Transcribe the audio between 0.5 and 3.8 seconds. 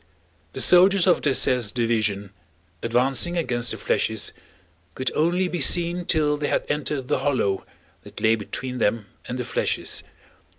The soldiers of Dessaix's division advancing against the